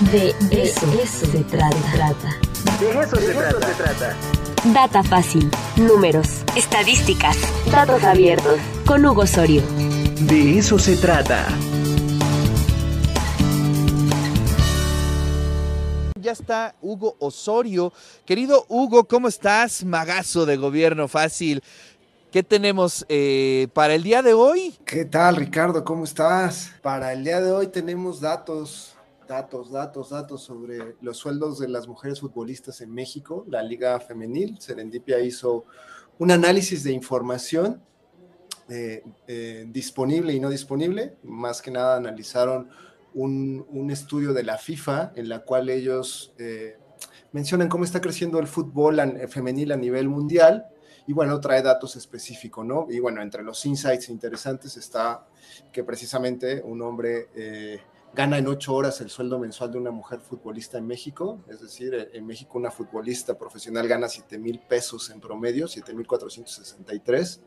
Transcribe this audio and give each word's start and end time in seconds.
De 0.00 0.34
eso, 0.50 0.86
se 1.04 1.44
trata. 1.44 1.68
De 2.80 3.00
eso, 3.00 3.16
se, 3.16 3.34
trata. 3.34 4.16
Data 4.72 5.02
fácil, 5.02 5.50
números, 5.76 6.42
estadísticas, 6.56 7.36
datos 7.70 8.02
abiertos. 8.02 8.58
Con 8.86 9.04
Hugo 9.04 9.22
Osorio. 9.22 9.62
De 10.22 10.58
eso 10.58 10.78
se 10.78 10.96
trata. 10.96 11.46
Ya 16.18 16.32
está 16.32 16.74
Hugo 16.80 17.16
Osorio. 17.18 17.92
Querido 18.24 18.64
Hugo, 18.70 19.04
¿cómo 19.04 19.28
estás? 19.28 19.84
Magazo 19.84 20.46
de 20.46 20.56
Gobierno 20.56 21.08
Fácil. 21.08 21.62
¿Qué 22.32 22.42
tenemos 22.42 23.04
eh, 23.10 23.68
para 23.74 23.94
el 23.94 24.02
día 24.02 24.22
de 24.22 24.32
hoy? 24.32 24.78
¿Qué 24.86 25.04
tal, 25.04 25.36
Ricardo? 25.36 25.84
¿Cómo 25.84 26.04
estás? 26.04 26.70
Para 26.80 27.12
el 27.12 27.22
día 27.22 27.42
de 27.42 27.50
hoy 27.52 27.66
tenemos 27.66 28.20
datos, 28.20 28.94
datos, 29.30 29.70
datos, 29.70 30.10
datos 30.10 30.42
sobre 30.42 30.96
los 31.00 31.16
sueldos 31.16 31.60
de 31.60 31.68
las 31.68 31.86
mujeres 31.86 32.18
futbolistas 32.18 32.80
en 32.80 32.92
México, 32.92 33.44
la 33.48 33.62
Liga 33.62 34.00
Femenil. 34.00 34.60
Serendipia 34.60 35.20
hizo 35.20 35.66
un 36.18 36.32
análisis 36.32 36.82
de 36.82 36.90
información 36.90 37.80
eh, 38.68 39.04
eh, 39.28 39.66
disponible 39.68 40.32
y 40.32 40.40
no 40.40 40.50
disponible. 40.50 41.14
Más 41.22 41.62
que 41.62 41.70
nada 41.70 41.96
analizaron 41.96 42.70
un, 43.14 43.64
un 43.70 43.92
estudio 43.92 44.32
de 44.32 44.42
la 44.42 44.58
FIFA 44.58 45.12
en 45.14 45.28
la 45.28 45.44
cual 45.44 45.68
ellos 45.68 46.34
mencionan 47.30 47.68
cómo 47.68 47.84
está 47.84 48.00
creciendo 48.00 48.40
el 48.40 48.48
fútbol 48.48 49.00
femenil 49.28 49.70
a 49.70 49.76
nivel 49.76 50.08
mundial 50.08 50.66
y 51.06 51.12
bueno, 51.12 51.40
trae 51.40 51.62
datos 51.62 51.96
específicos, 51.96 52.64
¿no? 52.64 52.86
Y 52.88 53.00
bueno, 53.00 53.22
entre 53.22 53.42
los 53.42 53.64
insights 53.66 54.08
interesantes 54.10 54.76
está 54.76 55.26
que 55.72 55.82
precisamente 55.82 56.62
un 56.62 56.82
hombre 56.82 57.28
eh, 57.34 57.80
gana 58.14 58.38
en 58.38 58.48
ocho 58.48 58.74
horas 58.74 59.00
el 59.00 59.10
sueldo 59.10 59.38
mensual 59.38 59.72
de 59.72 59.78
una 59.78 59.90
mujer 59.90 60.20
futbolista 60.20 60.78
en 60.78 60.86
México, 60.86 61.40
es 61.48 61.60
decir, 61.60 62.10
en 62.12 62.26
México 62.26 62.58
una 62.58 62.70
futbolista 62.70 63.38
profesional 63.38 63.86
gana 63.86 64.08
7 64.08 64.38
mil 64.38 64.60
pesos 64.60 65.10
en 65.10 65.20
promedio, 65.20 65.68
7 65.68 65.94
mil 65.94 66.06
463. 66.06 67.40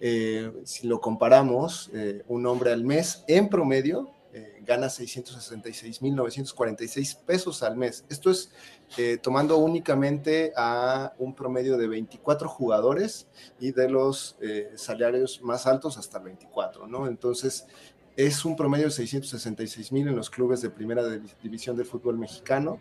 Eh, 0.00 0.52
si 0.64 0.86
lo 0.86 1.00
comparamos, 1.00 1.90
eh, 1.94 2.22
un 2.28 2.46
hombre 2.46 2.72
al 2.72 2.84
mes 2.84 3.24
en 3.28 3.48
promedio 3.48 4.10
eh, 4.36 4.62
gana 4.66 4.88
666.946 4.88 7.18
pesos 7.24 7.62
al 7.62 7.76
mes. 7.76 8.04
Esto 8.08 8.32
es 8.32 8.50
eh, 8.98 9.16
tomando 9.22 9.58
únicamente 9.58 10.52
a 10.56 11.12
un 11.18 11.36
promedio 11.36 11.78
de 11.78 11.86
24 11.86 12.48
jugadores 12.48 13.28
y 13.60 13.70
de 13.70 13.88
los 13.88 14.36
eh, 14.40 14.72
salarios 14.74 15.40
más 15.40 15.68
altos 15.68 15.98
hasta 15.98 16.18
24, 16.18 16.88
¿no? 16.88 17.06
Entonces, 17.06 17.68
es 18.16 18.44
un 18.44 18.56
promedio 18.56 18.84
de 18.86 18.90
666.000 18.90 20.08
en 20.08 20.16
los 20.16 20.30
clubes 20.30 20.60
de 20.60 20.70
primera 20.70 21.02
división 21.42 21.76
del 21.76 21.86
fútbol 21.86 22.18
mexicano. 22.18 22.80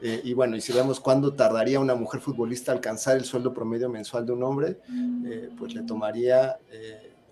y 0.00 0.34
bueno, 0.34 0.56
y 0.56 0.60
si 0.60 0.72
vemos 0.72 0.98
cuándo 0.98 1.34
tardaría 1.34 1.78
una 1.78 1.94
mujer 1.94 2.20
futbolista 2.20 2.72
alcanzar 2.72 3.16
el 3.16 3.24
sueldo 3.24 3.52
promedio 3.52 3.88
mensual 3.88 4.26
de 4.26 4.32
un 4.32 4.42
hombre, 4.42 4.78
pues 5.56 5.74
le 5.74 5.82
tomaría 5.82 6.58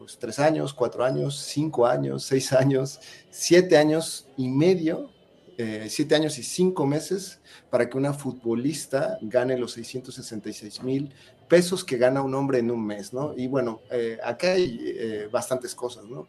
pues 0.01 0.19
tres 0.19 0.39
años, 0.39 0.73
cuatro 0.73 1.05
años, 1.05 1.37
cinco 1.37 1.87
años, 1.87 2.25
seis 2.25 2.53
años, 2.55 3.01
siete 3.29 3.77
años 3.77 4.27
y 4.37 4.49
medio, 4.49 5.11
eh, 5.59 5.87
siete 5.89 6.15
años 6.15 6.39
y 6.39 6.43
cinco 6.43 6.87
meses 6.87 7.41
para 7.71 7.89
que 7.89 7.97
una 7.97 8.13
futbolista 8.13 9.19
gane 9.23 9.59
los 9.59 9.73
666 9.73 10.83
mil 10.83 11.13
pesos 11.49 11.85
que 11.85 11.97
gana 11.97 12.23
un 12.23 12.35
hombre 12.35 12.59
en 12.59 12.71
un 12.71 12.87
mes, 12.87 13.13
¿no? 13.13 13.35
Y 13.37 13.49
bueno, 13.49 13.81
eh, 13.91 14.19
acá 14.23 14.53
hay 14.53 14.79
eh, 14.81 15.29
bastantes 15.31 15.75
cosas, 15.75 16.05
¿no? 16.05 16.29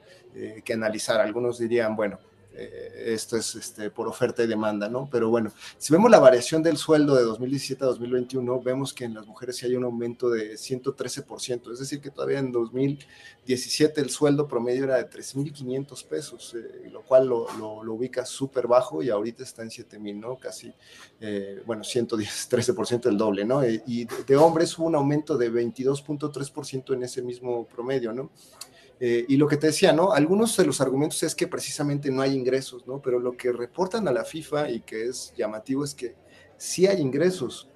que 0.63 0.73
analizar. 0.73 1.19
Algunos 1.19 1.59
dirían, 1.59 1.93
bueno, 1.97 2.17
eh, 2.53 3.13
esto 3.13 3.37
es 3.37 3.55
este, 3.55 3.89
por 3.89 4.07
oferta 4.07 4.43
y 4.43 4.47
demanda, 4.47 4.89
¿no? 4.89 5.07
Pero 5.09 5.29
bueno, 5.29 5.51
si 5.77 5.93
vemos 5.93 6.11
la 6.11 6.19
variación 6.19 6.61
del 6.61 6.77
sueldo 6.77 7.15
de 7.15 7.23
2017 7.23 7.83
a 7.83 7.87
2021, 7.87 8.61
vemos 8.61 8.93
que 8.93 9.05
en 9.05 9.13
las 9.13 9.25
mujeres 9.25 9.55
sí 9.57 9.65
hay 9.65 9.75
un 9.75 9.85
aumento 9.85 10.29
de 10.29 10.53
113%, 10.55 11.71
es 11.71 11.79
decir, 11.79 12.01
que 12.01 12.11
todavía 12.11 12.39
en 12.39 12.51
2017 12.51 14.01
el 14.01 14.09
sueldo 14.09 14.47
promedio 14.47 14.83
era 14.83 14.97
de 14.97 15.09
3.500 15.09 16.05
pesos, 16.05 16.55
eh, 16.55 16.89
lo 16.91 17.01
cual 17.03 17.27
lo, 17.27 17.47
lo, 17.53 17.93
ubica 17.93 18.25
súper 18.25 18.67
bajo 18.67 19.01
y 19.01 19.09
ahorita 19.09 19.43
está 19.43 19.61
en 19.61 19.69
7.000, 19.69 20.19
¿no? 20.19 20.37
Casi, 20.37 20.73
eh, 21.21 21.61
bueno, 21.65 21.83
110, 21.83 22.49
13% 22.49 23.07
el 23.07 23.17
doble, 23.17 23.45
¿no? 23.45 23.61
y 23.65 24.05
de 24.05 24.35
hombres 24.35 24.77
hubo 24.77 24.87
un 24.87 24.95
aumento 24.95 25.37
de 25.37 25.51
22.3% 25.51 26.93
en 26.93 27.03
ese 27.03 27.21
mismo 27.21 27.65
promedio, 27.65 28.11
¿no? 28.11 28.29
Eh, 29.03 29.25
y 29.27 29.37
lo 29.37 29.47
que 29.47 29.57
te 29.57 29.65
decía, 29.65 29.91
¿no? 29.93 30.11
Algunos 30.11 30.55
de 30.55 30.63
los 30.63 30.79
argumentos 30.79 31.23
es 31.23 31.33
que 31.33 31.47
precisamente 31.47 32.11
no 32.11 32.21
hay 32.21 32.35
ingresos, 32.35 32.85
¿no? 32.85 33.01
Pero 33.01 33.19
lo 33.19 33.35
que 33.35 33.51
reportan 33.51 34.07
a 34.07 34.11
la 34.11 34.23
FIFA 34.23 34.69
y 34.69 34.81
que 34.81 35.07
es 35.07 35.33
llamativo 35.35 35.83
es 35.83 35.95
que 35.95 36.13
sí 36.55 36.85
hay 36.85 37.01
ingresos. 37.01 37.67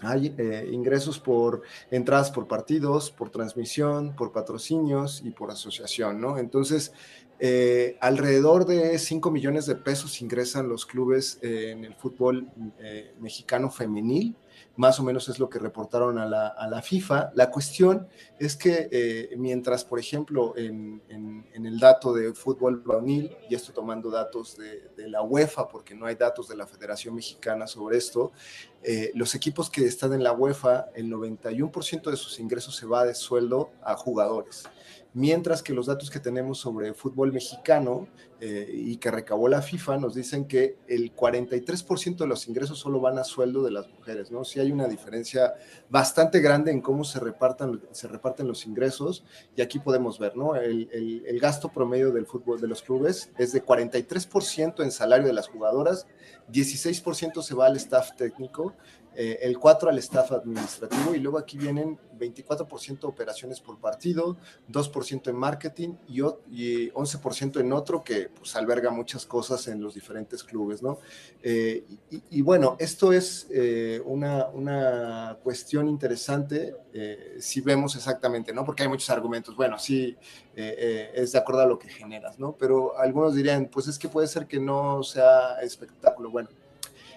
Hay 0.00 0.32
eh, 0.38 0.68
ingresos 0.70 1.18
por 1.18 1.62
entradas 1.90 2.30
por 2.30 2.46
partidos, 2.46 3.10
por 3.10 3.30
transmisión, 3.30 4.14
por 4.14 4.30
patrocinios 4.30 5.22
y 5.24 5.32
por 5.32 5.50
asociación, 5.50 6.20
¿no? 6.20 6.38
Entonces, 6.38 6.92
eh, 7.40 7.96
alrededor 8.00 8.64
de 8.64 8.96
5 8.96 9.32
millones 9.32 9.66
de 9.66 9.74
pesos 9.74 10.22
ingresan 10.22 10.68
los 10.68 10.86
clubes 10.86 11.40
en 11.42 11.84
el 11.84 11.96
fútbol 11.96 12.48
mexicano 13.18 13.72
femenil 13.72 14.36
más 14.76 14.98
o 14.98 15.02
menos 15.02 15.28
es 15.28 15.38
lo 15.38 15.48
que 15.48 15.58
reportaron 15.58 16.18
a 16.18 16.26
la, 16.26 16.82
FIFA. 16.82 17.32
La 17.34 17.50
cuestión 17.50 18.08
es 18.38 18.56
que 18.56 18.88
eh, 18.90 19.34
mientras, 19.36 19.84
por 19.84 19.98
ejemplo, 19.98 20.54
en, 20.56 21.02
el 21.52 21.78
dato 21.78 22.12
de 22.12 22.34
fútbol 22.34 22.82
varonil, 22.84 23.36
y 23.48 23.54
esto 23.54 23.72
tomando 23.72 24.10
datos 24.10 24.56
de, 24.56 25.08
la 25.08 25.22
UEFA, 25.22 25.68
porque 25.68 25.94
no 25.94 26.06
hay 26.06 26.14
datos 26.14 26.48
de 26.48 26.56
la 26.56 26.66
Federación 26.66 27.14
Mexicana 27.14 27.66
sobre 27.66 27.98
esto, 27.98 28.32
eh, 28.82 29.12
los 29.14 29.34
equipos 29.34 29.70
que 29.70 29.84
están 29.86 30.12
en 30.12 30.22
la 30.22 30.32
UEFA, 30.32 30.86
el 30.94 31.10
91% 31.10 32.10
de 32.10 32.16
sus 32.16 32.38
ingresos 32.40 32.76
se 32.76 32.86
va 32.86 33.04
de 33.04 33.14
sueldo 33.14 33.70
a 33.82 33.94
jugadores 33.96 34.64
mientras 35.14 35.62
que 35.62 35.72
los 35.72 35.86
datos 35.86 36.10
que 36.10 36.20
tenemos 36.20 36.58
sobre 36.58 36.92
fútbol 36.92 37.32
mexicano 37.32 38.08
eh, 38.40 38.68
y 38.70 38.96
que 38.96 39.10
recabó 39.10 39.48
la 39.48 39.62
FIFA 39.62 39.98
nos 39.98 40.14
dicen 40.14 40.46
que 40.46 40.76
el 40.88 41.14
43% 41.14 42.16
de 42.16 42.26
los 42.26 42.46
ingresos 42.48 42.78
solo 42.78 43.00
van 43.00 43.18
a 43.18 43.24
sueldo 43.24 43.62
de 43.62 43.70
las 43.70 43.88
mujeres, 43.88 44.30
¿no? 44.30 44.43
Sí 44.44 44.60
hay 44.60 44.72
una 44.72 44.86
diferencia 44.86 45.54
bastante 45.88 46.40
grande 46.40 46.70
en 46.70 46.80
cómo 46.80 47.04
se, 47.04 47.20
repartan, 47.20 47.80
se 47.92 48.08
reparten 48.08 48.46
los 48.46 48.66
ingresos 48.66 49.24
y 49.56 49.62
aquí 49.62 49.78
podemos 49.78 50.18
ver, 50.18 50.36
¿no? 50.36 50.56
El, 50.56 50.88
el 50.92 51.40
gasto 51.40 51.68
promedio 51.68 52.12
del 52.12 52.26
fútbol 52.26 52.60
de 52.60 52.68
los 52.68 52.82
clubes 52.82 53.30
es 53.38 53.52
de 53.52 53.64
43% 53.64 54.82
en 54.82 54.90
salario 54.90 55.26
de 55.26 55.32
las 55.32 55.48
jugadoras, 55.48 56.06
16% 56.52 57.42
se 57.42 57.54
va 57.54 57.66
al 57.66 57.76
staff 57.76 58.14
técnico, 58.16 58.74
eh, 59.16 59.38
el 59.42 59.58
4 59.58 59.90
al 59.90 59.98
staff 59.98 60.32
administrativo 60.32 61.14
y 61.14 61.20
luego 61.20 61.38
aquí 61.38 61.56
vienen 61.56 61.98
24% 62.18 63.04
operaciones 63.04 63.60
por 63.60 63.78
partido, 63.78 64.36
2% 64.70 65.28
en 65.28 65.36
marketing 65.36 65.94
y, 66.08 66.20
11% 66.90 67.60
en 67.60 67.72
otro 67.72 68.02
que 68.02 68.28
pues 68.28 68.56
alberga 68.56 68.90
muchas 68.90 69.26
cosas 69.26 69.66
en 69.68 69.80
los 69.80 69.94
diferentes 69.94 70.42
clubes, 70.42 70.82
¿no? 70.82 70.98
Eh, 71.42 71.84
y, 72.30 72.42
bueno, 72.42 72.76
esto 72.78 73.12
es 73.12 73.46
eh, 73.50 74.00
una, 74.04 74.46
una, 74.48 75.38
cuestión 75.42 75.88
interesante 75.88 76.74
si 77.38 77.60
vemos 77.60 77.96
exactamente, 77.96 78.52
¿no? 78.52 78.64
Porque 78.64 78.84
hay 78.84 78.88
muchos 78.88 79.10
argumentos, 79.10 79.56
bueno, 79.56 79.78
sí, 79.78 80.16
es 80.54 81.32
de 81.32 81.38
acuerdo 81.38 81.62
a 81.62 81.66
lo 81.66 81.78
que 81.78 81.88
generas, 81.88 82.38
¿no? 82.38 82.56
Pero 82.56 82.96
algunos 82.98 83.34
dirían, 83.34 83.66
pues 83.66 83.88
es 83.88 83.98
que 83.98 84.08
puede 84.08 84.28
ser 84.28 84.46
que 84.46 84.60
no 84.60 85.02
sea 85.02 85.60
espectáculo, 85.60 86.30
bueno 86.30 86.48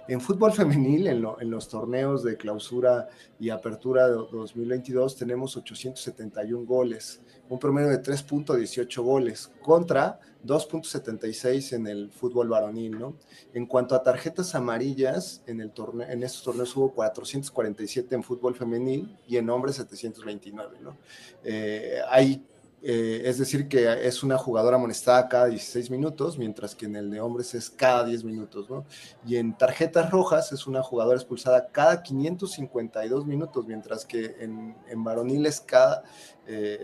en 0.08 0.22
fútbol 0.22 0.54
femenil, 0.54 1.08
en, 1.08 1.52
los 1.52 1.68
torneos 1.68 2.24
de 2.24 2.38
clausura 2.38 3.10
y 3.40 3.50
apertura 3.50 4.08
de 4.08 4.14
2022, 4.14 5.16
tenemos 5.16 5.58
871 5.58 6.66
goles, 6.66 7.22
un 7.50 7.60
promedio 7.60 7.90
de 7.90 8.02
3.18 8.02 9.02
goles 9.04 9.52
contra 9.62 10.20
2.76 10.46 11.74
en 11.74 11.88
el 11.88 12.10
fútbol 12.12 12.50
varonil, 12.50 12.98
¿no? 12.98 13.16
En 13.54 13.66
cuanto 13.66 13.96
a 13.96 14.04
tarjetas 14.04 14.56
amarillas, 14.56 15.44
en, 15.46 15.60
el 15.62 15.72
en 16.08 16.24
estos 16.24 16.44
torneos 16.44 16.76
hubo 16.78 16.94
447 16.94 18.16
en 18.16 18.24
fútbol 18.24 18.56
femenil 18.56 19.18
y 19.28 19.38
en 19.38 19.50
hombres 19.50 19.76
729, 19.76 20.78
¿no? 20.82 20.98
Eh, 21.44 22.00
hay 22.10 22.46
eh, 22.84 23.24
es 23.26 23.40
decir, 23.40 23.68
que 23.68 24.08
es 24.08 24.22
una 24.22 24.38
jugadora 24.38 24.78
amonestada 24.78 25.28
cada 25.28 25.48
16 25.48 25.90
minutos, 25.90 26.38
mientras 26.38 26.76
que 26.76 26.86
en 26.86 26.96
el 26.96 27.10
de 27.10 27.20
hombres 27.20 27.56
es 27.56 27.72
cada 27.72 28.04
10 28.04 28.24
minutos, 28.24 28.70
¿no? 28.70 28.86
Y 29.26 29.38
en 29.38 29.58
tarjetas 29.58 30.12
rojas 30.12 30.52
es 30.52 30.68
una 30.68 30.84
jugadora 30.84 31.18
expulsada 31.18 31.70
cada 31.72 32.04
552 32.04 33.26
minutos, 33.26 33.66
mientras 33.66 34.06
que 34.06 34.36
en, 34.40 34.76
en 34.88 35.04
varonil 35.04 35.46
es 35.48 35.60
cada 35.60 36.04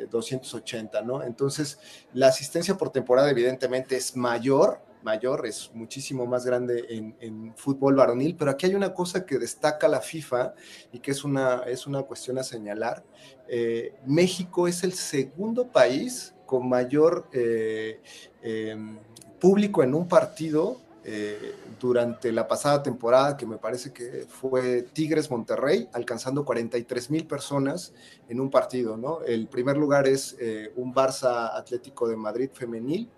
280, 0.09 0.99
eh, 0.99 1.03
¿no? 1.05 1.21
Entonces, 1.21 1.79
la 2.13 2.27
asistencia 2.27 2.75
por 2.75 2.89
temporada 2.89 3.29
evidentemente 3.29 3.95
es 3.95 4.15
mayor 4.15 4.81
mayor, 5.03 5.45
es 5.45 5.71
muchísimo 5.73 6.25
más 6.25 6.45
grande 6.45 6.85
en, 7.19 7.53
fútbol 7.55 7.95
varonil, 7.95 8.35
pero 8.35 8.51
aquí 8.51 8.65
hay 8.65 8.75
una 8.75 8.93
cosa 8.93 9.25
que 9.25 9.37
destaca 9.37 9.87
la 9.87 10.01
FIFA 10.01 10.53
y 10.91 10.99
que 10.99 11.11
es 11.11 11.23
una, 11.23 11.63
es 11.67 11.87
una 11.87 12.03
cuestión 12.03 12.37
a 12.37 12.43
señalar. 12.43 13.03
Eh, 13.47 13.93
México 14.05 14.67
es 14.67 14.83
el 14.83 14.93
segundo 14.93 15.67
país 15.67 16.33
con 16.45 16.67
mayor 16.67 17.27
eh, 17.33 18.01
em, 18.41 18.97
público 19.39 19.83
en 19.83 19.93
un 19.93 20.07
partido 20.07 20.79
eh, 21.05 21.55
durante 21.81 22.31
la 22.31 22.47
pasada 22.47 22.81
temporada, 22.81 23.35
que 23.35 23.45
me 23.45 23.57
parece 23.57 23.91
que 23.91 24.25
fue 24.29 24.83
Tigres 24.83 25.29
Monterrey, 25.29 25.89
alcanzando 25.91 26.45
43 26.45 27.11
mil 27.11 27.27
personas 27.27 27.93
en 28.29 28.39
un 28.39 28.49
partido, 28.49 28.95
¿no? 28.95 29.21
El 29.21 29.47
primer 29.47 29.75
lugar 29.75 30.07
es 30.07 30.37
eh, 30.39 30.71
un 30.77 30.93
Barça 30.93 31.57
Atlético 31.57 32.07
de 32.07 32.15
Madrid 32.15 32.49
femenil, 32.53 33.09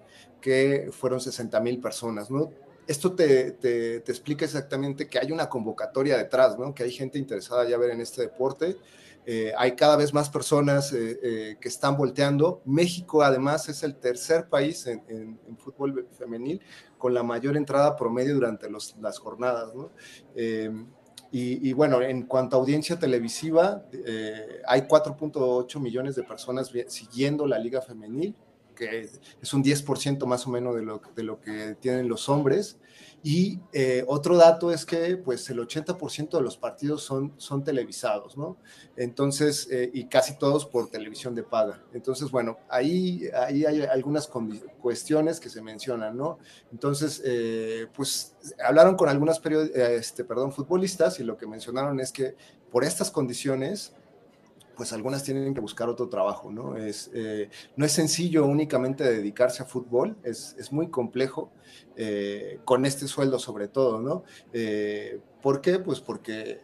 que 0.46 0.90
fueron 0.92 1.20
60 1.20 1.60
mil 1.60 1.80
personas. 1.80 2.28
Esto 2.86 3.14
te, 3.14 3.58
explica 4.06 4.46
exactamente 4.46 5.08
que 5.08 5.18
hay 5.18 5.32
una 5.32 5.50
convocatoria 5.50 6.20
detrás. 6.20 6.56
Que 6.76 6.84
hay 6.84 6.92
gente 6.92 7.18
interesada 7.18 7.68
ya 7.68 7.80
ver 7.80 7.90
en 7.90 8.00
este 8.00 8.22
deporte. 8.22 8.78
Eh, 9.26 9.52
hay 9.58 9.72
cada 9.72 9.96
vez 9.96 10.14
más 10.14 10.30
personas 10.30 10.94
eh, 10.94 11.20
eh, 11.24 11.58
que 11.60 11.68
están 11.68 11.98
volteando. 11.98 12.62
México, 12.64 13.24
además, 13.24 13.70
es 13.70 13.82
el 13.82 13.96
tercer 13.96 14.48
país 14.48 14.86
en, 14.86 15.40
fútbol 15.58 16.08
femenil 16.16 16.62
con 17.00 17.16
la 17.16 17.24
mayor 17.24 17.58
entrada 17.58 17.96
promedio 17.96 18.36
durante 18.36 18.70
las 18.70 19.18
jornadas. 19.18 19.74
y, 21.32 21.74
bueno, 21.74 22.04
en 22.04 22.28
cuanto 22.28 22.56
a 22.56 22.60
audiencia 22.60 23.00
televisiva, 23.00 23.84
hay 24.68 24.82
4.8 24.82 25.80
millones 25.80 26.16
de 26.16 26.22
personas 26.22 26.72
siguiendo 26.88 27.48
la 27.48 27.58
liga 27.58 27.82
femenil, 27.82 28.36
que 28.76 29.10
es 29.42 29.54
un 29.54 29.64
10% 29.64 30.26
más 30.26 30.46
o 30.46 30.52
menos 30.52 30.76
de 30.76 30.84
lo, 30.84 31.02
de 31.16 31.24
lo 31.24 31.40
que 31.40 31.76
tienen 31.80 32.08
los 32.08 32.30
hombres. 32.30 32.78
Y 33.24 33.60
eh, 33.74 34.06
otro 34.08 34.38
dato 34.38 34.72
es 34.72 34.86
que 34.86 35.18
pues 35.18 35.50
el 35.50 35.58
80% 35.58 36.38
de 36.38 36.42
los 36.44 36.58
partidos 36.58 37.02
son, 37.02 37.34
son 37.38 37.64
televisados, 37.64 38.38
¿no? 38.38 38.58
Entonces, 38.96 39.68
eh, 39.72 39.90
y 39.92 40.06
casi 40.06 40.38
todos 40.38 40.68
por 40.68 40.92
televisión 40.92 41.34
de 41.34 41.42
paga. 41.42 41.84
Entonces, 41.94 42.30
bueno, 42.30 42.60
ahí, 42.70 43.28
ahí 43.34 43.66
hay 43.66 43.82
algunas 43.82 44.30
cuestiones 44.80 45.40
que 45.40 45.50
se 45.50 45.64
mencionan, 45.64 46.16
¿no? 46.16 46.38
Entonces, 46.72 47.20
eh, 47.26 47.88
pues 47.96 48.36
hablaron 48.64 48.96
con 48.96 49.10
algunas 49.10 49.42
este, 49.44 50.24
perdón, 50.24 50.52
futbolistas 50.52 51.20
y 51.20 51.24
lo 51.24 51.36
que 51.36 51.48
mencionaron 51.48 52.00
es 52.00 52.12
que 52.12 52.36
por 52.72 52.84
estas 52.84 53.10
condiciones, 53.10 53.94
pues 54.76 54.94
algunas 54.94 55.24
tienen 55.24 55.54
que 55.54 55.62
buscar 55.62 55.90
otro 55.90 56.10
trabajo, 56.10 56.52
¿no? 56.52 56.78
Es, 56.78 57.10
eh, 57.14 57.50
no 57.76 57.86
es 57.86 57.92
sencillo 57.92 58.46
únicamente 58.46 59.04
dedicarse 59.04 59.64
a 59.64 59.66
fútbol, 59.66 60.18
es, 60.24 60.56
es 60.60 60.72
muy 60.72 60.90
complejo, 60.90 61.52
eh, 61.96 62.60
con 62.66 62.86
este 62.86 63.08
sueldo 63.08 63.40
sobre 63.40 63.68
todo, 63.68 64.02
¿no? 64.02 64.24
Eh, 64.54 65.20
¿Por 65.42 65.62
qué? 65.62 65.80
Pues 65.80 66.02
porque 66.02 66.62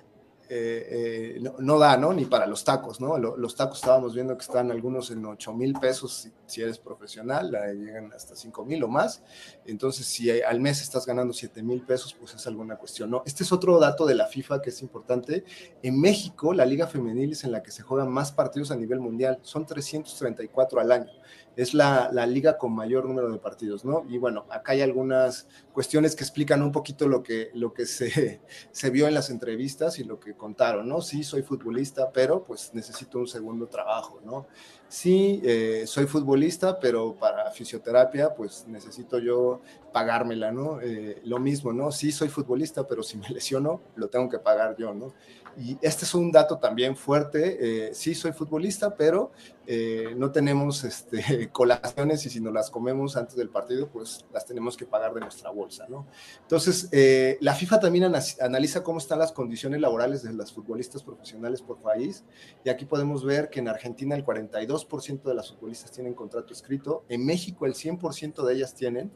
eh, 0.53 1.35
eh, 1.37 1.39
no, 1.39 1.55
no, 1.59 1.79
da, 1.79 1.95
¿no? 1.95 2.11
Ni 2.11 2.25
para 2.25 2.45
los 2.45 2.65
tacos, 2.65 2.99
¿no? 2.99 3.17
Los 3.17 3.55
tacos 3.55 3.77
estábamos 3.77 4.13
viendo 4.13 4.35
que 4.35 4.41
están 4.41 4.69
algunos 4.69 5.09
en 5.09 5.25
8 5.25 5.53
mil 5.53 5.71
pesos 5.79 6.11
si, 6.13 6.33
si, 6.45 6.61
eres 6.61 6.77
profesional, 6.77 7.51
llegan 7.73 8.11
hasta 8.11 8.35
5 8.35 8.65
mil 8.65 8.83
o 8.83 8.89
más. 8.89 9.23
Entonces, 9.65 10.05
si 10.05 10.29
al 10.41 10.59
mes 10.59 10.81
estás 10.81 11.05
ganando 11.05 11.31
7 11.31 11.63
mil 11.63 11.83
pesos, 11.83 12.13
pues 12.19 12.33
es 12.33 12.45
alguna 12.47 12.75
cuestión, 12.75 13.09
¿no? 13.09 13.23
Este 13.25 13.43
es 13.43 13.51
otro 13.53 13.79
dato 13.79 14.05
de 14.05 14.13
la 14.13 14.27
FIFA 14.27 14.61
que 14.61 14.71
es 14.71 14.81
importante. 14.81 15.45
En 15.81 16.01
México, 16.01 16.53
la 16.53 16.65
Liga 16.65 16.85
Femenil 16.85 17.31
es 17.31 17.45
en 17.45 17.53
la 17.53 17.63
que 17.63 17.71
se 17.71 17.83
juegan 17.83 18.11
más 18.11 18.33
partidos 18.33 18.71
a 18.71 18.75
nivel 18.75 18.99
mundial, 18.99 19.39
son 19.43 19.65
334 19.65 20.81
al 20.81 20.91
año 20.91 21.11
es 21.55 21.73
la, 21.73 22.09
la, 22.13 22.25
liga 22.25 22.57
con 22.57 22.73
mayor 22.73 23.05
número 23.05 23.31
de 23.31 23.37
partidos, 23.37 23.83
¿no? 23.83 24.05
Y 24.07 24.17
bueno, 24.17 24.45
acá 24.49 24.71
hay 24.71 24.81
algunas 24.81 25.47
cuestiones 25.73 26.15
que 26.15 26.23
explican 26.23 26.61
un 26.61 26.71
poquito 26.71 27.07
lo 27.07 27.23
que, 27.23 27.51
lo 27.53 27.73
que 27.73 27.85
se, 27.85 28.41
se 28.71 28.89
vio 28.89 29.07
en 29.07 29.13
las 29.13 29.29
entrevistas 29.29 29.99
y 29.99 30.03
lo 30.03 30.19
que 30.19 30.35
contaron, 30.35 30.87
¿no? 30.87 31.01
Sí, 31.01 31.23
soy 31.23 31.41
futbolista, 31.41 32.11
pero 32.11 32.43
pues 32.43 32.73
necesito 32.73 33.19
un 33.19 33.27
segundo 33.27 33.67
trabajo, 33.67 34.21
¿no? 34.23 34.47
Sí, 34.91 35.41
eh, 35.45 35.85
soy 35.87 36.05
futbolista, 36.05 36.77
pero 36.77 37.15
para 37.15 37.49
fisioterapia, 37.51 38.35
pues 38.35 38.65
necesito 38.67 39.19
yo 39.19 39.61
pagármela, 39.93 40.51
¿no? 40.51 40.81
Eh, 40.81 41.21
lo 41.23 41.39
mismo, 41.39 41.71
¿no? 41.71 41.93
Sí, 41.93 42.11
soy 42.11 42.27
futbolista, 42.27 42.85
pero 42.85 43.01
si 43.01 43.17
me 43.17 43.29
lesiono, 43.29 43.79
lo 43.95 44.09
tengo 44.09 44.27
que 44.27 44.37
pagar 44.37 44.75
yo, 44.77 44.93
¿no? 44.93 45.13
Y 45.57 45.77
este 45.81 46.05
es 46.05 46.13
un 46.13 46.31
dato 46.31 46.57
también 46.57 46.95
fuerte. 46.95 47.87
Eh, 47.87 47.93
sí, 47.93 48.15
soy 48.15 48.31
futbolista, 48.31 48.95
pero 48.95 49.31
eh, 49.67 50.13
no 50.15 50.31
tenemos 50.31 50.83
este, 50.83 51.49
colaciones 51.51 52.25
y 52.25 52.29
si 52.29 52.39
nos 52.39 52.53
las 52.53 52.69
comemos 52.69 53.17
antes 53.17 53.35
del 53.35 53.49
partido, 53.49 53.89
pues 53.89 54.25
las 54.33 54.45
tenemos 54.45 54.77
que 54.77 54.85
pagar 54.85 55.13
de 55.13 55.19
nuestra 55.19 55.49
bolsa, 55.49 55.85
¿no? 55.89 56.07
Entonces, 56.41 56.89
eh, 56.91 57.37
la 57.41 57.53
FIFA 57.53 57.79
también 57.79 58.11
analiza 58.39 58.83
cómo 58.83 58.99
están 58.99 59.19
las 59.19 59.31
condiciones 59.31 59.81
laborales 59.81 60.23
de 60.23 60.33
las 60.33 60.51
futbolistas 60.51 61.03
profesionales 61.03 61.61
por 61.61 61.79
país. 61.79 62.23
Y 62.63 62.69
aquí 62.69 62.85
podemos 62.85 63.25
ver 63.25 63.49
que 63.49 63.59
en 63.59 63.67
Argentina 63.67 64.15
el 64.15 64.25
42% 64.25 64.80
de 64.87 65.33
las 65.33 65.51
futbolistas 65.51 65.91
tienen 65.91 66.13
contrato 66.13 66.53
escrito, 66.53 67.05
en 67.09 67.25
México 67.25 67.65
el 67.65 67.73
100% 67.73 68.43
de 68.43 68.53
ellas 68.53 68.73
tienen, 68.73 69.11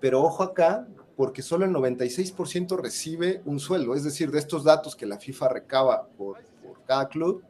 pero 0.00 0.22
ojo 0.22 0.42
acá, 0.42 0.86
porque 1.16 1.42
solo 1.42 1.64
el 1.64 1.72
96% 1.72 2.76
recibe 2.80 3.42
un 3.44 3.58
sueldo, 3.58 3.94
es 3.94 4.04
decir, 4.04 4.30
de 4.30 4.38
estos 4.38 4.64
datos 4.64 4.94
que 4.94 5.06
la 5.06 5.18
FIFA 5.18 5.48
recaba 5.48 6.06
por 6.16 6.38
cada 6.86 7.08
club, 7.08 7.42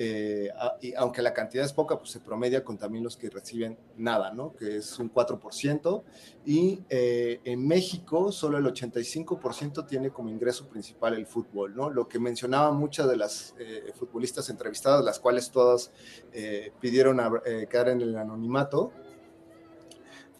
eh, 0.00 0.48
y 0.80 0.94
aunque 0.94 1.22
la 1.22 1.34
cantidad 1.34 1.64
es 1.64 1.72
poca, 1.72 1.98
pues 1.98 2.12
se 2.12 2.20
promedia 2.20 2.62
con 2.62 2.78
también 2.78 3.02
los 3.02 3.16
que 3.16 3.28
reciben 3.30 3.76
nada, 3.96 4.32
¿no? 4.32 4.54
Que 4.54 4.76
es 4.76 4.96
un 5.00 5.12
4%. 5.12 6.04
Y 6.44 6.84
eh, 6.88 7.40
en 7.44 7.66
México 7.66 8.30
solo 8.30 8.58
el 8.58 8.64
85% 8.64 9.88
tiene 9.88 10.10
como 10.10 10.30
ingreso 10.30 10.68
principal 10.68 11.14
el 11.14 11.26
fútbol, 11.26 11.74
¿no? 11.74 11.90
Lo 11.90 12.08
que 12.08 12.20
mencionaba 12.20 12.70
muchas 12.70 13.08
de 13.08 13.16
las 13.16 13.56
eh, 13.58 13.92
futbolistas 13.92 14.48
entrevistadas, 14.50 15.04
las 15.04 15.18
cuales 15.18 15.50
todas 15.50 15.90
eh, 16.32 16.72
pidieron 16.80 17.18
a, 17.18 17.32
quedar 17.68 17.88
en 17.88 18.00
el 18.00 18.16
anonimato, 18.16 18.92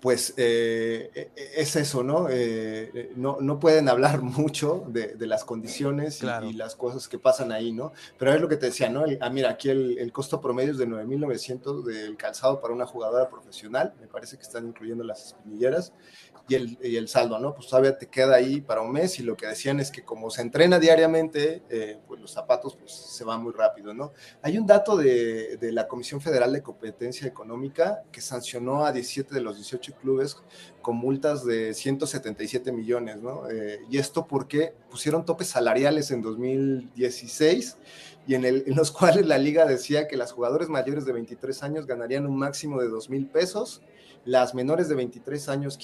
pues 0.01 0.35
eh, 0.37 1.11
e, 1.15 1.31
e, 1.35 1.61
es 1.61 1.75
eso, 1.77 2.03
¿no? 2.03 2.29
Eh, 2.31 3.13
¿no? 3.17 3.39
¿no? 3.41 3.59
pueden 3.59 3.89
hablar 3.89 4.23
mucho 4.23 4.85
de, 4.89 5.15
de 5.15 5.27
las 5.27 5.45
condiciones 5.45 6.23
y, 6.23 6.53
las 6.53 6.77
cosas 6.77 7.09
que 7.09 7.19
pasan 7.19 7.53
ahí, 7.53 7.73
¿no? 7.73 7.93
Pero 8.17 8.33
es 8.33 8.41
lo 8.41 8.49
que 8.49 8.57
te 8.57 8.67
decía, 8.67 8.89
¿no? 8.89 9.05
El, 9.05 9.19
ah, 9.21 9.31
mira, 9.31 9.51
aquí 9.51 9.71
el, 9.71 9.99
el, 9.99 10.13
costo 10.13 10.41
promedio 10.41 10.73
es 10.73 10.79
de 10.79 10.87
9.900 10.87 11.85
del 11.85 12.17
calzado 12.17 12.61
para 12.61 12.75
una 12.75 12.87
jugadora 12.87 13.29
profesional, 13.29 13.95
me 14.01 14.07
parece 14.07 14.37
que 14.37 14.43
están 14.43 14.67
incluyendo 14.67 15.05
las 15.05 15.27
espinilleras, 15.27 15.93
y 16.49 16.55
el, 16.55 16.79
y 16.83 16.97
el 16.97 17.09
saldo, 17.09 17.39
¿no? 17.39 17.55
Pues 17.55 17.69
todavía 17.69 17.97
te 17.97 18.07
queda 18.07 18.37
ahí 18.37 18.63
para 18.63 18.81
un 18.81 18.91
mes 18.91 19.19
y 19.21 19.23
lo 19.23 19.37
que 19.37 19.47
decían 19.47 19.81
es 19.81 19.91
que 19.91 20.03
como 20.03 20.31
se 20.31 20.41
entrena 20.41 20.79
diariamente, 20.79 21.63
eh, 21.69 21.99
pues 22.07 22.21
los 22.21 22.31
zapatos 22.31 22.75
pues 22.75 22.91
se 22.91 23.23
van 23.23 23.43
muy 23.43 23.53
rápido, 23.53 23.93
¿no? 23.93 24.13
Hay 24.41 24.57
un 24.57 24.67
dato 24.67 24.97
de, 24.97 25.59
de 25.59 25.73
la 25.73 25.87
Comisión 25.87 26.23
Federal 26.23 26.53
de 26.53 26.63
Competencia 26.63 27.27
Económica 27.27 28.03
que 28.11 28.23
sancionó 28.23 28.87
a 28.87 28.93
17 28.93 29.35
de 29.35 29.43
los 29.43 29.57
18 29.57 29.88
clubes 29.95 30.37
con 30.83 30.97
multas 30.97 31.45
de 31.45 31.75
177 31.75 32.73
millones, 32.73 33.23
¿no? 33.23 33.49
Eh, 33.51 33.81
y 33.91 33.99
esto 33.99 34.27
porque 34.27 34.75
pusieron 34.91 35.25
topes 35.25 35.49
salariales 35.49 36.11
en 36.11 36.23
2016 36.23 37.77
y 38.27 38.35
en, 38.35 38.77
los 38.77 38.91
cuales 38.93 39.27
la 39.27 39.39
liga 39.39 39.67
decía 39.67 40.09
que 40.09 40.17
las 40.17 40.33
jugadores 40.33 40.69
mayores 40.69 41.05
de 41.05 41.13
23 41.13 41.63
años 41.63 41.87
ganarían 41.87 42.27
un 42.27 42.37
máximo 42.37 42.81
de 42.81 42.89
2 42.89 43.11
mil 43.11 43.27
pesos, 43.27 43.83
las 44.25 44.55
menores 44.55 44.89
de 44.89 44.95
23 44.95 45.49
años 45.49 45.79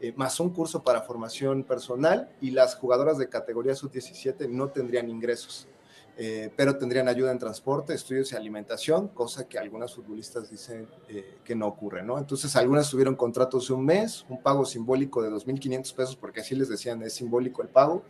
eh, 0.00 0.12
más 0.14 0.40
un 0.40 0.50
curso 0.50 0.82
para 0.82 1.00
formación 1.00 1.64
personal 1.64 2.28
y 2.40 2.50
las 2.50 2.74
jugadoras 2.74 3.16
de 3.16 3.28
categoría 3.28 3.74
sub-17 3.74 4.48
no 4.48 4.68
tendrían 4.68 5.08
ingresos, 5.08 5.68
eh, 6.18 6.50
pero 6.56 6.78
tendrían 6.78 7.08
ayuda 7.08 7.30
en 7.30 7.38
transporte, 7.38 7.92
estudios 7.92 8.32
y 8.32 8.36
alimentación, 8.36 9.08
cosa 9.08 9.46
que 9.46 9.58
algunas 9.58 9.94
futbolistas 9.94 10.50
dicen 10.50 10.88
eh, 11.08 11.36
que 11.44 11.54
no 11.54 11.66
ocurre, 11.66 12.02
¿no? 12.02 12.18
Entonces 12.18 12.56
algunas 12.56 12.90
tuvieron 12.90 13.16
contratos 13.16 13.68
de 13.68 13.74
un 13.74 13.84
mes, 13.84 14.24
un 14.28 14.42
pago 14.42 14.64
simbólico 14.64 15.22
de 15.22 15.30
2.500 15.30 15.94
pesos, 15.94 16.16
porque 16.16 16.40
así 16.40 16.54
les 16.54 16.68
decían, 16.68 17.02
es 17.02 17.12
simbólico 17.12 17.62
el 17.62 17.68
pago, 17.68 18.02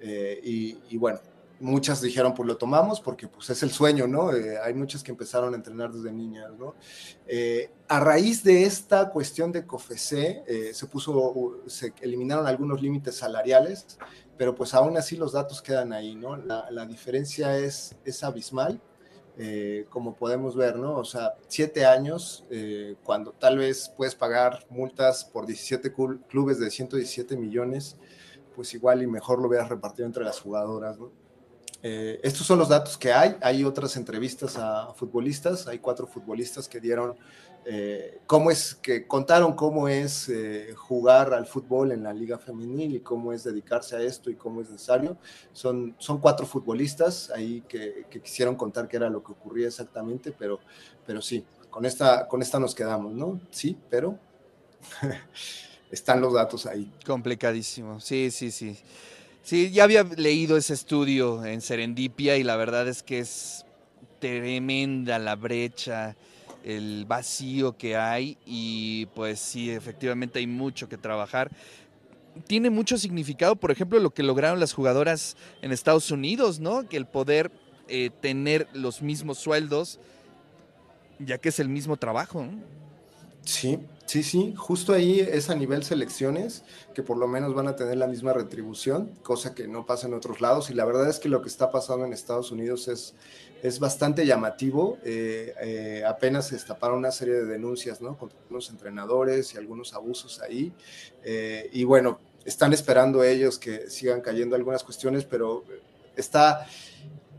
eh, 0.00 0.40
y, 0.42 0.78
y 0.90 0.96
bueno, 0.96 1.20
muchas 1.60 2.00
dijeron, 2.00 2.34
pues 2.34 2.46
lo 2.46 2.56
tomamos 2.56 3.00
porque 3.00 3.28
pues 3.28 3.48
es 3.50 3.62
el 3.62 3.70
sueño, 3.70 4.06
¿no? 4.06 4.34
Eh, 4.34 4.58
hay 4.58 4.74
muchas 4.74 5.02
que 5.02 5.10
empezaron 5.10 5.54
a 5.54 5.56
entrenar 5.56 5.92
desde 5.92 6.12
niñas, 6.12 6.50
¿no? 6.58 6.74
Eh, 7.26 7.70
a 7.88 8.00
raíz 8.00 8.42
de 8.42 8.64
esta 8.64 9.10
cuestión 9.10 9.52
de 9.52 9.66
COFESE, 9.66 10.44
eh, 10.46 10.74
se 10.74 10.86
puso, 10.86 11.62
se 11.66 11.92
eliminaron 12.00 12.46
algunos 12.46 12.82
límites 12.82 13.16
salariales, 13.16 13.98
pero 14.36 14.54
pues 14.54 14.74
aún 14.74 14.96
así 14.96 15.16
los 15.16 15.32
datos 15.32 15.62
quedan 15.62 15.92
ahí, 15.92 16.14
¿no? 16.14 16.36
La, 16.36 16.70
la 16.70 16.86
diferencia 16.86 17.56
es, 17.58 17.96
es 18.04 18.22
abismal, 18.24 18.80
como 19.90 20.14
podemos 20.14 20.54
ver, 20.54 20.76
¿no? 20.76 20.96
O 20.96 21.04
sea, 21.04 21.34
siete 21.48 21.84
años, 21.84 22.44
cuando 23.02 23.32
tal 23.32 23.58
vez 23.58 23.92
puedes 23.96 24.14
pagar 24.14 24.64
multas 24.70 25.24
por 25.24 25.44
17 25.44 25.92
clubes 26.28 26.60
de 26.60 26.70
117 26.70 27.36
millones, 27.36 27.96
pues 28.54 28.72
igual 28.74 29.02
y 29.02 29.08
mejor 29.08 29.40
lo 29.40 29.48
hubieras 29.48 29.68
repartido 29.68 30.06
entre 30.06 30.22
las 30.22 30.40
jugadoras, 30.40 30.98
¿no? 30.98 31.10
Eh, 31.86 32.18
estos 32.22 32.46
son 32.46 32.58
los 32.58 32.70
datos 32.70 32.96
que 32.96 33.12
hay. 33.12 33.36
Hay 33.42 33.62
otras 33.62 33.96
entrevistas 33.96 34.56
a 34.56 34.94
futbolistas. 34.94 35.68
Hay 35.68 35.80
cuatro 35.80 36.06
futbolistas 36.06 36.66
que 36.66 36.80
dieron 36.80 37.14
eh, 37.66 38.20
cómo 38.26 38.50
es 38.50 38.74
que 38.74 39.06
contaron 39.06 39.54
cómo 39.54 39.88
es 39.88 40.28
eh, 40.28 40.74
jugar 40.76 41.32
al 41.32 41.46
fútbol 41.46 41.92
en 41.92 42.02
la 42.02 42.12
liga 42.12 42.38
femenil 42.38 42.96
y 42.96 43.00
cómo 43.00 43.32
es 43.32 43.44
dedicarse 43.44 43.96
a 43.96 44.00
esto 44.02 44.30
y 44.30 44.34
cómo 44.34 44.60
es 44.60 44.70
necesario. 44.70 45.16
Son, 45.52 45.94
son 45.98 46.18
cuatro 46.20 46.46
futbolistas 46.46 47.30
ahí 47.30 47.62
que, 47.68 48.06
que 48.10 48.20
quisieron 48.20 48.56
contar 48.56 48.86
qué 48.88 48.96
era 48.98 49.08
lo 49.08 49.22
que 49.22 49.32
ocurría 49.32 49.68
exactamente, 49.68 50.32
pero, 50.38 50.60
pero 51.06 51.22
sí, 51.22 51.44
con 51.70 51.86
esta, 51.86 52.28
con 52.28 52.42
esta 52.42 52.60
nos 52.60 52.74
quedamos, 52.74 53.12
¿no? 53.14 53.40
Sí, 53.50 53.76
pero 53.88 54.18
están 55.90 56.20
los 56.20 56.34
datos 56.34 56.66
ahí. 56.66 56.92
Complicadísimo, 57.06 58.00
sí, 58.00 58.30
sí, 58.30 58.50
sí. 58.50 58.76
Sí, 59.42 59.70
ya 59.70 59.84
había 59.84 60.04
leído 60.04 60.56
ese 60.56 60.72
estudio 60.72 61.44
en 61.44 61.60
Serendipia 61.60 62.36
y 62.36 62.42
la 62.42 62.56
verdad 62.56 62.88
es 62.88 63.02
que 63.02 63.18
es 63.18 63.66
tremenda 64.18 65.18
la 65.18 65.36
brecha, 65.36 66.16
el 66.64 67.04
vacío 67.06 67.76
que 67.76 67.96
hay 67.96 68.38
y 68.46 69.06
pues 69.14 69.38
sí, 69.38 69.70
efectivamente 69.70 70.38
hay 70.38 70.46
mucho 70.46 70.88
que 70.88 70.96
trabajar. 70.96 71.50
Tiene 72.46 72.70
mucho 72.70 72.98
significado, 72.98 73.54
por 73.54 73.70
ejemplo, 73.70 74.00
lo 74.00 74.10
que 74.10 74.22
lograron 74.22 74.58
las 74.58 74.72
jugadoras 74.72 75.36
en 75.62 75.70
Estados 75.70 76.10
Unidos, 76.10 76.58
¿no? 76.58 76.88
Que 76.88 76.96
el 76.96 77.06
poder 77.06 77.52
eh, 77.86 78.10
tener 78.20 78.66
los 78.72 79.02
mismos 79.02 79.38
sueldos, 79.38 80.00
ya 81.18 81.38
que 81.38 81.50
es 81.50 81.60
el 81.60 81.68
mismo 81.68 81.96
trabajo. 81.96 82.46
Sí, 83.44 83.78
sí, 84.06 84.22
sí, 84.22 84.54
justo 84.56 84.92
ahí 84.92 85.20
es 85.20 85.50
a 85.50 85.54
nivel 85.54 85.84
selecciones 85.84 86.62
que 86.94 87.02
por 87.02 87.16
lo 87.16 87.26
menos 87.26 87.54
van 87.54 87.68
a 87.68 87.76
tener 87.76 87.96
la 87.96 88.06
misma 88.06 88.32
retribución, 88.32 89.10
cosa 89.22 89.54
que 89.54 89.66
no 89.66 89.84
pasa 89.84 90.06
en 90.06 90.14
otros 90.14 90.40
lados. 90.40 90.70
Y 90.70 90.74
la 90.74 90.84
verdad 90.84 91.08
es 91.08 91.18
que 91.18 91.28
lo 91.28 91.42
que 91.42 91.48
está 91.48 91.70
pasando 91.70 92.06
en 92.06 92.12
Estados 92.12 92.50
Unidos 92.50 92.88
es, 92.88 93.14
es 93.62 93.80
bastante 93.80 94.24
llamativo. 94.24 94.98
Eh, 95.04 95.54
eh, 95.60 96.04
apenas 96.06 96.48
se 96.48 96.54
destaparon 96.54 96.98
una 96.98 97.10
serie 97.10 97.34
de 97.34 97.44
denuncias 97.44 98.00
¿no? 98.00 98.16
contra 98.16 98.38
algunos 98.38 98.70
entrenadores 98.70 99.54
y 99.54 99.58
algunos 99.58 99.92
abusos 99.94 100.40
ahí. 100.40 100.72
Eh, 101.22 101.68
y 101.72 101.84
bueno, 101.84 102.20
están 102.44 102.72
esperando 102.72 103.24
ellos 103.24 103.58
que 103.58 103.90
sigan 103.90 104.20
cayendo 104.20 104.54
algunas 104.54 104.84
cuestiones, 104.84 105.24
pero 105.24 105.64
está 106.16 106.66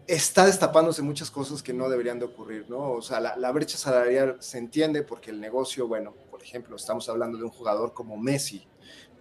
está 0.08 0.46
destapándose 0.46 1.02
muchas 1.02 1.32
cosas 1.32 1.64
que 1.64 1.74
no 1.74 1.90
deberían 1.90 2.20
de 2.20 2.26
ocurrir, 2.26 2.66
¿no? 2.70 2.92
O 2.92 3.02
sea, 3.02 3.20
la, 3.20 3.36
la, 3.38 3.52
brecha 3.52 3.78
salarial 3.78 4.38
se 4.40 4.60
entiende 4.60 5.02
porque 5.02 5.32
el 5.32 5.40
negocio, 5.40 5.88
bueno, 5.88 6.14
ejemplo, 6.46 6.76
estamos 6.76 7.10
hablando 7.10 7.38
de 7.38 7.44
un 7.44 7.50
jugador 7.50 7.94
como 7.94 8.18
Messi, 8.18 8.68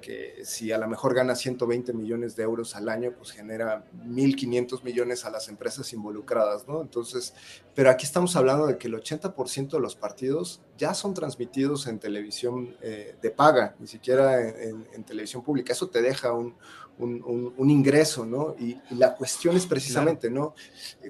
que 0.00 0.44
si 0.44 0.70
a 0.70 0.76
lo 0.76 0.86
mejor 0.86 1.14
gana 1.14 1.34
120 1.34 1.94
millones 1.94 2.36
de 2.36 2.42
euros 2.42 2.76
al 2.76 2.90
año, 2.90 3.12
pues 3.16 3.30
genera 3.30 3.86
1.500 4.06 4.82
millones 4.82 5.24
a 5.24 5.30
las 5.30 5.48
empresas 5.48 5.90
involucradas, 5.94 6.68
¿no? 6.68 6.82
Entonces, 6.82 7.32
pero 7.74 7.88
aquí 7.88 8.04
estamos 8.04 8.36
hablando 8.36 8.66
de 8.66 8.76
que 8.76 8.88
el 8.88 8.94
80% 8.94 9.70
de 9.70 9.80
los 9.80 9.96
partidos 9.96 10.60
ya 10.76 10.92
son 10.92 11.14
transmitidos 11.14 11.86
en 11.86 11.98
televisión 11.98 12.76
eh, 12.82 13.16
de 13.20 13.30
paga, 13.30 13.76
ni 13.78 13.86
siquiera 13.86 14.46
en, 14.46 14.60
en, 14.60 14.88
en, 14.92 15.04
televisión 15.04 15.42
pública. 15.42 15.72
Eso 15.72 15.88
te 15.88 16.02
deja 16.02 16.32
un, 16.34 16.54
un, 16.98 17.54
un 17.56 17.70
ingreso, 17.70 18.26
¿no? 18.26 18.54
Y, 18.58 18.76
y, 18.90 18.96
la 18.96 19.14
cuestión 19.14 19.56
es 19.56 19.66
precisamente, 19.66 20.28
¿no? 20.30 20.54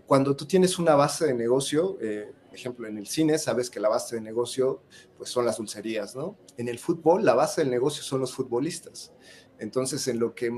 Cuando 0.07 0.37
tú 0.37 0.47
tienes 0.47 0.79
una 0.79 0.95
base 0.95 1.27
de 1.27 1.35
negocio, 1.35 1.99
eh, 2.01 2.33
ejemplo, 2.55 2.87
en 2.89 2.99
el 2.99 3.07
cine 3.07 3.39
sabes 3.39 3.71
que 3.71 3.81
la 3.81 3.89
base 3.89 4.17
de 4.17 4.23
negocio 4.23 4.83
pues 5.17 5.31
son 5.31 5.45
las 5.45 5.59
dulcerías, 5.59 6.15
¿no? 6.15 6.37
En 6.57 6.69
el 6.69 6.79
fútbol 6.79 7.25
la 7.25 7.35
base 7.35 7.63
del 7.63 7.71
negocio 7.71 8.03
son 8.03 8.21
los 8.21 8.35
futbolistas. 8.35 9.13
Entonces, 9.59 10.07
en 10.09 10.19
lo 10.19 10.35
que 10.35 10.51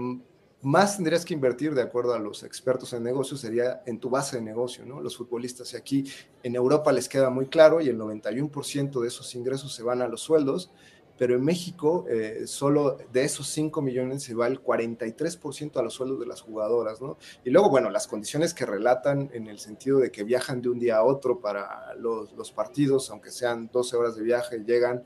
más 0.62 0.96
tendrías 0.96 1.24
que 1.24 1.34
invertir, 1.34 1.74
de 1.74 1.82
acuerdo 1.82 2.14
a 2.14 2.18
los 2.18 2.42
expertos 2.42 2.92
en 2.92 3.02
negocios, 3.02 3.40
sería 3.40 3.82
en 3.86 4.00
tu 4.00 4.10
base 4.10 4.36
de 4.36 4.42
negocio, 4.42 4.84
¿no? 4.84 5.00
Los 5.00 5.16
futbolistas. 5.16 5.72
Y 5.72 5.76
aquí 5.76 6.04
en 6.42 6.56
Europa 6.56 6.92
les 6.92 7.08
queda 7.08 7.30
muy 7.30 7.46
claro 7.46 7.80
y 7.80 7.88
el 7.88 7.98
91% 7.98 9.00
de 9.00 9.08
esos 9.08 9.34
ingresos 9.34 9.74
se 9.74 9.82
van 9.82 10.02
a 10.02 10.08
los 10.08 10.22
sueldos, 10.22 10.72
pero 11.18 11.34
en 11.34 11.44
México 11.44 12.04
eh, 12.08 12.42
solo 12.46 12.98
de 13.12 13.24
esos 13.24 13.48
5 13.48 13.80
millones 13.82 14.22
se 14.22 14.34
va 14.34 14.46
el 14.46 14.62
43% 14.62 15.76
a 15.76 15.82
los 15.82 15.94
sueldos 15.94 16.20
de 16.20 16.26
las 16.26 16.40
jugadoras, 16.40 17.00
¿no? 17.00 17.18
Y 17.44 17.50
luego, 17.50 17.70
bueno, 17.70 17.90
las 17.90 18.06
condiciones 18.06 18.54
que 18.54 18.66
relatan 18.66 19.30
en 19.32 19.46
el 19.46 19.58
sentido 19.58 19.98
de 19.98 20.10
que 20.10 20.24
viajan 20.24 20.60
de 20.60 20.68
un 20.68 20.78
día 20.78 20.96
a 20.96 21.04
otro 21.04 21.40
para 21.40 21.94
los, 21.94 22.52
partidos, 22.52 23.10
aunque 23.10 23.30
sean 23.30 23.70
12 23.72 23.96
horas 23.96 24.16
de 24.16 24.22
viaje, 24.22 24.64
llegan 24.64 25.04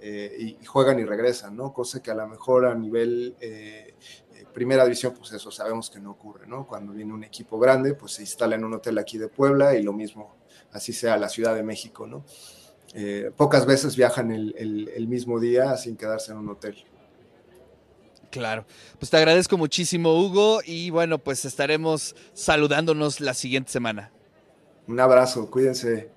eh, 0.00 0.56
y, 0.60 0.64
juegan 0.64 0.98
y 0.98 1.04
regresan, 1.04 1.56
¿no? 1.56 1.72
Cosa 1.72 2.02
que 2.02 2.10
a 2.10 2.14
lo 2.14 2.26
mejor 2.26 2.66
a 2.66 2.74
nivel 2.74 3.36
eh, 3.40 3.94
primera 4.52 4.84
división, 4.84 5.14
pues 5.16 5.32
eso 5.32 5.50
sabemos 5.50 5.90
que 5.90 6.00
no 6.00 6.10
ocurre, 6.10 6.46
¿no? 6.46 6.66
Cuando 6.66 6.92
viene 6.92 7.12
un 7.12 7.24
equipo 7.24 7.58
grande, 7.58 7.94
pues 7.94 8.12
se 8.12 8.22
instala 8.22 8.56
en 8.56 8.64
un 8.64 8.74
hotel 8.74 8.98
aquí 8.98 9.18
de 9.18 9.28
Puebla 9.28 9.74
y 9.74 9.82
lo 9.82 9.92
mismo, 9.92 10.36
así 10.72 10.92
sea 10.92 11.16
la 11.16 11.28
Ciudad 11.28 11.54
de 11.54 11.62
México, 11.62 12.06
¿no? 12.06 12.24
Eh, 12.94 13.30
pocas 13.36 13.64
veces 13.64 13.96
viajan 13.96 14.30
el, 14.30 14.54
el, 14.58 14.90
el, 14.94 15.08
mismo 15.08 15.40
día 15.40 15.76
sin 15.78 15.96
quedarse 15.96 16.32
en 16.32 16.38
un 16.38 16.50
hotel. 16.50 16.76
Claro, 18.30 18.66
pues 18.98 19.10
te 19.10 19.16
agradezco 19.16 19.56
muchísimo 19.58 20.14
Hugo 20.18 20.60
y 20.64 20.90
bueno, 20.90 21.18
pues 21.18 21.44
estaremos 21.44 22.14
saludándonos 22.34 23.20
la 23.20 23.34
siguiente 23.34 23.70
semana. 23.70 24.10
Un 24.86 25.00
abrazo, 25.00 25.50
cuídense. 25.50 26.10